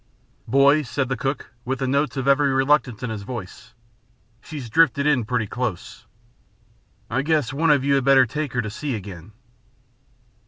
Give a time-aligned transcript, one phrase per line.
[0.47, 3.75] "Boys," said the cook, with the notes of every reluctance in his voice,
[4.41, 6.07] "she's drifted in pretty close.
[7.07, 9.31] I guess one of you had better take her to sea again."